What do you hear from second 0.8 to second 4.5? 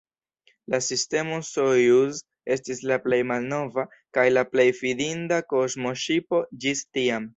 sistemo Sojuz estis la plej malnova kaj la